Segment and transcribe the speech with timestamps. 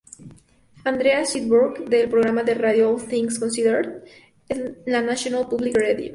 [0.83, 4.03] Andrea Seabrook, del programa de radio "All Things Considered",
[4.49, 6.09] en la National Public Radio.